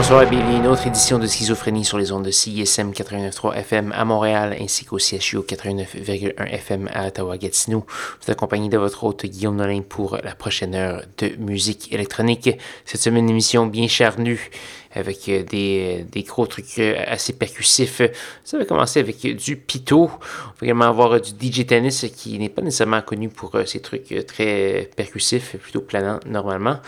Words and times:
Bonsoir 0.00 0.22
et 0.22 0.26
bienvenue 0.30 0.54
à 0.54 0.56
une 0.56 0.66
autre 0.66 0.86
édition 0.86 1.18
de 1.18 1.26
Schizophrénie 1.26 1.84
sur 1.84 1.98
les 1.98 2.10
ondes 2.10 2.24
de 2.24 2.30
CISM 2.30 2.92
89.3 2.92 3.54
FM 3.56 3.92
à 3.92 4.06
Montréal 4.06 4.56
ainsi 4.58 4.86
qu'au 4.86 4.96
CHU 4.96 5.40
89.1 5.40 6.42
FM 6.42 6.88
à 6.90 7.08
Ottawa-Gatineau. 7.08 7.84
Vous 7.86 8.22
êtes 8.22 8.30
accompagné 8.30 8.70
de 8.70 8.78
votre 8.78 9.04
hôte 9.04 9.26
Guillaume 9.26 9.56
Nolin 9.56 9.82
pour 9.86 10.16
la 10.24 10.34
prochaine 10.34 10.74
heure 10.74 11.02
de 11.18 11.36
musique 11.36 11.92
électronique. 11.92 12.48
Cette 12.86 13.02
semaine, 13.02 13.24
une 13.24 13.30
émission 13.30 13.66
bien 13.66 13.88
charnue 13.88 14.50
avec 14.94 15.28
euh, 15.28 15.42
des, 15.42 16.06
des, 16.10 16.22
gros 16.22 16.46
trucs 16.46 16.78
euh, 16.78 16.94
assez 17.06 17.34
percussifs. 17.34 18.00
Ça 18.42 18.56
va 18.56 18.64
commencer 18.64 19.00
avec 19.00 19.20
du 19.36 19.56
Pito. 19.56 20.04
On 20.04 20.06
va 20.06 20.62
également 20.62 20.86
avoir 20.86 21.20
du 21.20 21.30
DJ 21.30 21.66
Tennis 21.66 22.06
qui 22.16 22.38
n'est 22.38 22.48
pas 22.48 22.62
nécessairement 22.62 23.02
connu 23.02 23.28
pour 23.28 23.54
euh, 23.54 23.66
ces 23.66 23.80
trucs 23.80 24.14
très 24.26 24.88
percussifs, 24.96 25.56
plutôt 25.58 25.82
planants 25.82 26.20
normalement. 26.24 26.78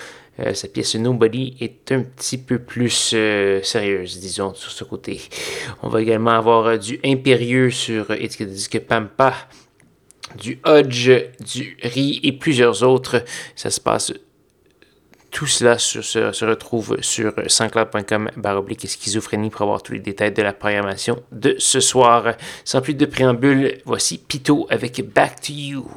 Euh, 0.41 0.55
sa 0.55 0.69
pièce 0.69 0.95
Nobody 0.95 1.57
est 1.61 1.93
un 1.93 2.03
petit 2.03 2.39
peu 2.39 2.59
plus 2.59 3.13
euh, 3.15 3.63
sérieuse, 3.63 4.19
disons, 4.19 4.55
sur 4.55 4.71
ce 4.71 4.85
côté. 4.85 5.21
On 5.83 5.89
va 5.89 6.01
également 6.01 6.31
avoir 6.31 6.67
euh, 6.67 6.77
du 6.79 6.99
Impérieux 7.05 7.71
sur 7.71 8.11
étiquette 8.13 8.49
de 8.49 8.55
disque 8.55 8.81
Pampa, 8.81 9.35
du 10.41 10.59
Hodge, 10.65 11.11
du 11.41 11.77
Ri 11.83 12.21
et 12.23 12.33
plusieurs 12.33 12.83
autres. 12.83 13.23
Ça 13.55 13.71
se 13.71 13.81
passe 13.81 14.13
tout 15.33 15.47
cela 15.47 15.79
se, 15.79 16.45
retrouve 16.45 16.99
sur 17.01 17.33
sanscloud.com 17.47 18.31
baroblique 18.37 18.87
schizophrénie 18.87 19.49
pour 19.49 19.63
avoir 19.63 19.83
tous 19.83 19.95
les 19.95 19.99
détails 19.99 20.33
de 20.33 20.43
la 20.43 20.53
programmation 20.53 21.23
de 21.33 21.57
ce 21.59 21.81
soir. 21.81 22.35
Sans 22.65 22.83
plus 22.83 22.95
de 22.95 23.07
préambule, 23.07 23.79
voici 23.87 24.19
Pito 24.19 24.67
avec 24.71 25.03
Back 25.13 25.41
to 25.41 25.53
You. 25.55 25.89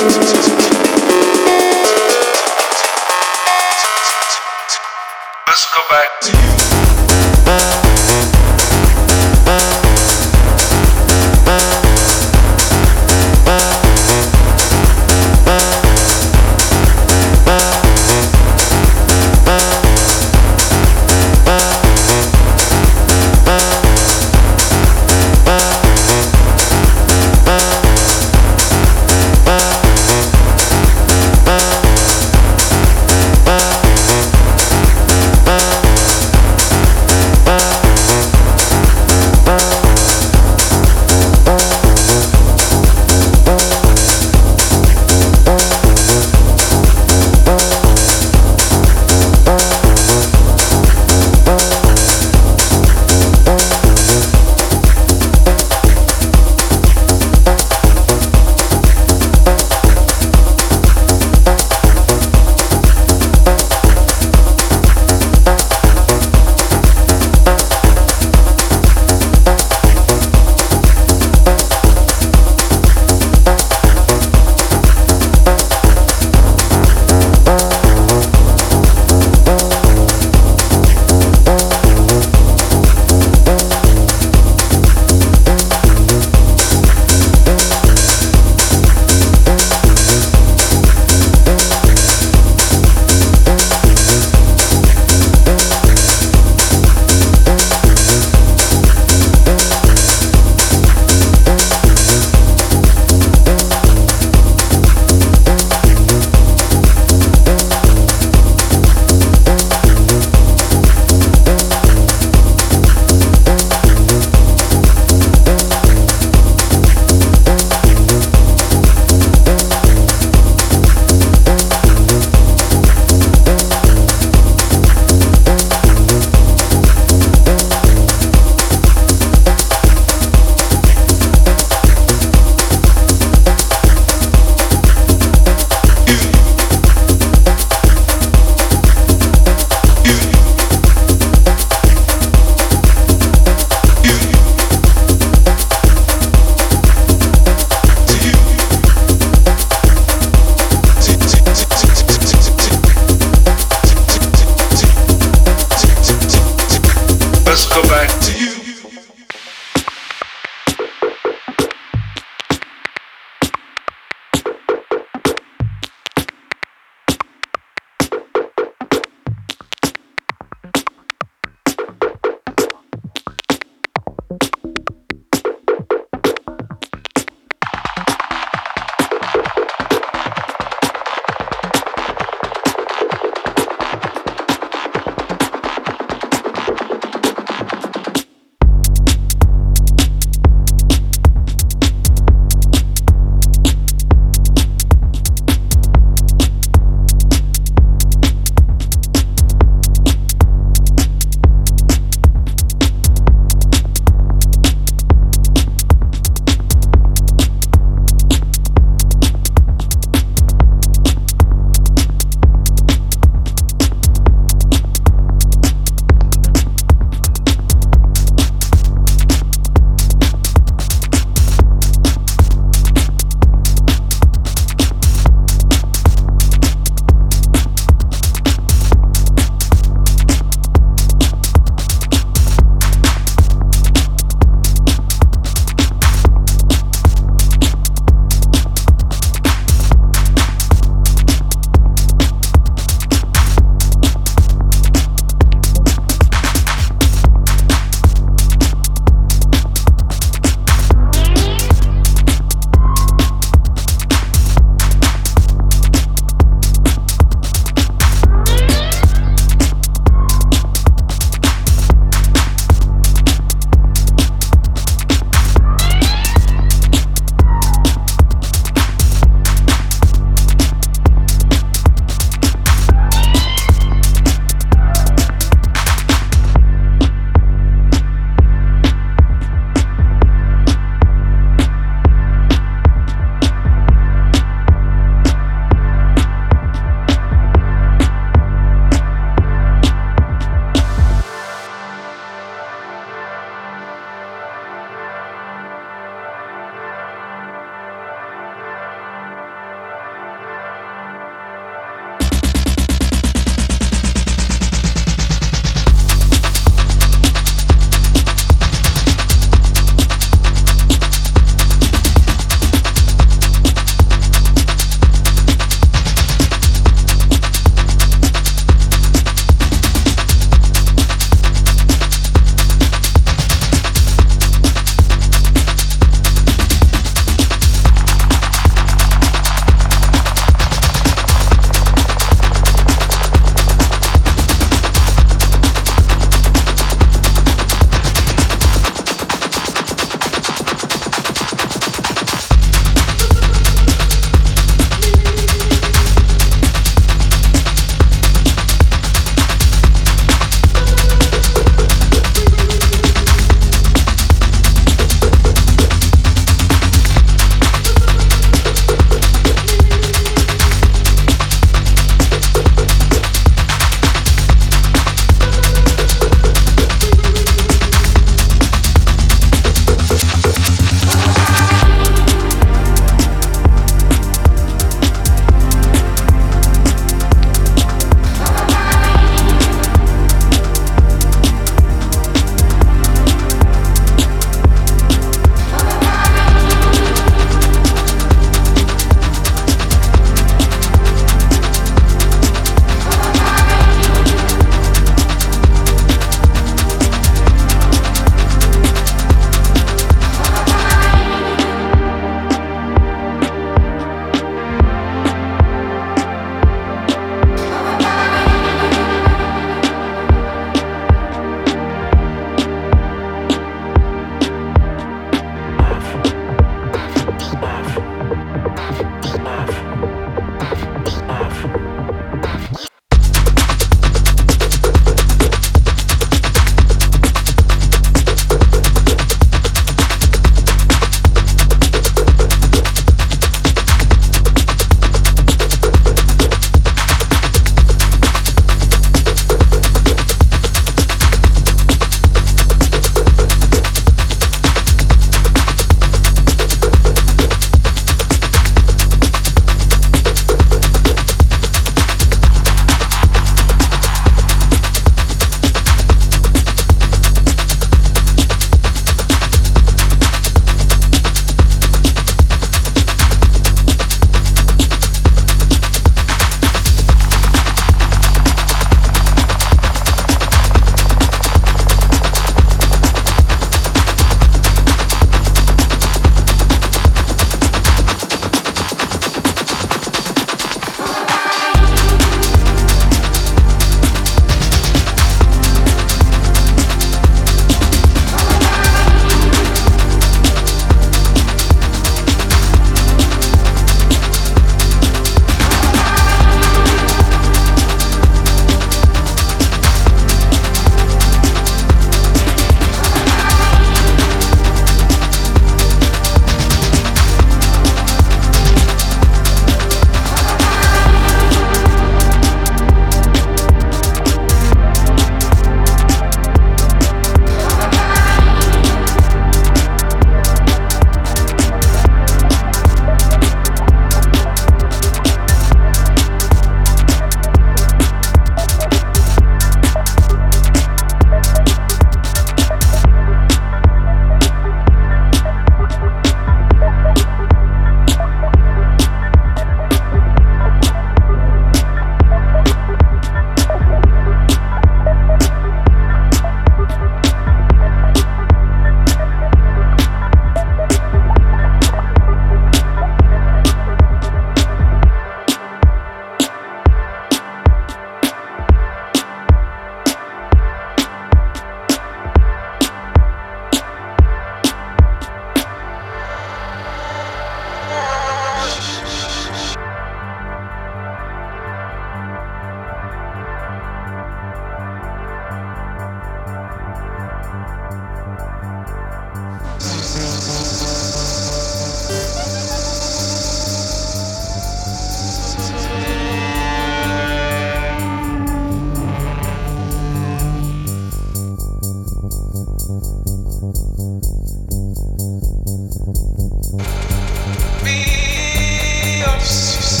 Peace. 599.43 600.00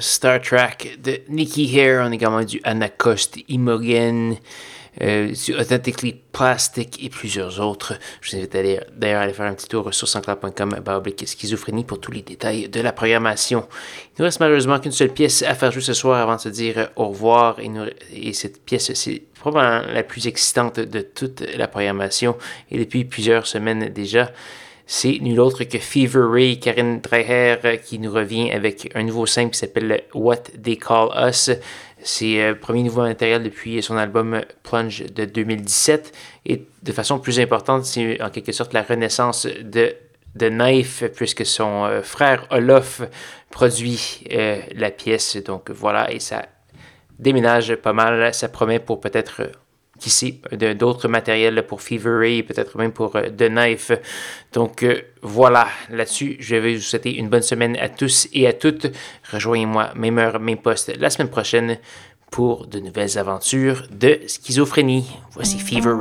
Star 0.00 0.40
Trek 0.40 0.96
de 0.98 1.20
Nicky 1.28 1.78
Hare. 1.78 2.04
On 2.06 2.10
a 2.10 2.14
également 2.14 2.42
du 2.42 2.60
Anacoste 2.64 3.38
Imogen, 3.48 4.36
euh, 5.02 5.32
du 5.32 5.54
Authentically 5.54 6.20
Plastic 6.32 7.02
et 7.04 7.08
plusieurs 7.08 7.60
autres. 7.60 7.94
Je 8.20 8.30
vous 8.30 8.36
invite 8.38 8.52
d'ailleurs 8.96 9.20
à 9.20 9.24
aller 9.24 9.32
faire 9.32 9.46
un 9.46 9.54
petit 9.54 9.68
tour 9.68 9.92
sur 9.94 10.08
sanscloud.com 10.08 10.74
schizophrénie 11.24 11.84
pour 11.84 12.00
tous 12.00 12.10
les 12.10 12.22
détails 12.22 12.68
de 12.68 12.80
la 12.80 12.92
programmation. 12.92 13.68
Il 14.06 14.20
nous 14.20 14.24
reste 14.24 14.40
malheureusement 14.40 14.80
qu'une 14.80 14.92
seule 14.92 15.12
pièce 15.12 15.42
à 15.42 15.54
faire 15.54 15.70
jouer 15.70 15.82
ce 15.82 15.94
soir 15.94 16.20
avant 16.20 16.36
de 16.36 16.40
se 16.40 16.48
dire 16.48 16.90
au 16.96 17.08
revoir. 17.08 17.58
Et, 18.12 18.32
cette 18.32 18.64
pièce, 18.64 18.92
c'est 18.94 19.22
probablement 19.38 19.92
la 19.92 20.02
plus 20.02 20.26
excitante 20.26 20.80
de 20.80 21.00
toute 21.00 21.42
la 21.56 21.68
programmation 21.68 22.36
et 22.70 22.78
depuis 22.78 23.04
plusieurs 23.04 23.46
semaines 23.46 23.90
déjà. 23.90 24.32
C'est 24.92 25.20
nul 25.20 25.38
autre 25.38 25.62
que 25.62 25.78
Fever 25.78 26.24
Ray, 26.28 26.58
Karine 26.58 27.00
Dreher, 27.00 27.78
qui 27.80 28.00
nous 28.00 28.10
revient 28.10 28.50
avec 28.50 28.90
un 28.96 29.04
nouveau 29.04 29.24
single 29.24 29.52
qui 29.52 29.58
s'appelle 29.60 30.02
What 30.14 30.42
They 30.60 30.76
Call 30.78 31.10
Us. 31.28 31.52
C'est 32.02 32.42
euh, 32.42 32.56
premier 32.56 32.82
nouveau 32.82 33.02
matériel 33.02 33.44
depuis 33.44 33.80
son 33.84 33.96
album 33.96 34.40
Plunge 34.64 35.04
de 35.14 35.26
2017. 35.26 36.12
Et 36.46 36.66
de 36.82 36.92
façon 36.92 37.20
plus 37.20 37.38
importante, 37.38 37.84
c'est 37.84 38.20
en 38.20 38.30
quelque 38.30 38.50
sorte 38.50 38.72
la 38.72 38.82
renaissance 38.82 39.46
de 39.46 39.94
The 40.36 40.50
Knife, 40.50 41.04
puisque 41.14 41.46
son 41.46 41.84
euh, 41.84 42.02
frère 42.02 42.48
Olof 42.50 43.02
produit 43.50 44.24
euh, 44.32 44.60
la 44.74 44.90
pièce. 44.90 45.36
Donc 45.36 45.70
voilà, 45.70 46.10
et 46.10 46.18
ça 46.18 46.46
déménage 47.20 47.76
pas 47.76 47.92
mal. 47.92 48.34
Ça 48.34 48.48
promet 48.48 48.80
pour 48.80 49.00
peut-être 49.00 49.52
qui 50.00 50.10
sait, 50.10 50.40
d'autres 50.74 51.06
matériels 51.06 51.64
pour 51.66 51.82
Fever 51.82 52.38
et 52.38 52.42
peut-être 52.42 52.76
même 52.78 52.90
pour 52.90 53.14
euh, 53.14 53.28
The 53.28 53.48
Knife. 53.48 53.92
Donc 54.52 54.82
euh, 54.82 55.02
voilà, 55.22 55.68
là-dessus, 55.90 56.36
je 56.40 56.56
vais 56.56 56.74
vous 56.74 56.80
souhaiter 56.80 57.16
une 57.16 57.28
bonne 57.28 57.42
semaine 57.42 57.76
à 57.76 57.88
tous 57.88 58.26
et 58.32 58.48
à 58.48 58.52
toutes. 58.52 58.86
Rejoignez-moi, 59.30 59.90
même 59.94 60.18
heure, 60.18 60.40
même 60.40 60.56
poste, 60.56 60.92
la 60.98 61.10
semaine 61.10 61.30
prochaine 61.30 61.78
pour 62.30 62.66
de 62.66 62.80
nouvelles 62.80 63.18
aventures 63.18 63.86
de 63.90 64.20
schizophrénie. 64.26 65.06
Voici 65.32 65.58
Fever 65.58 65.94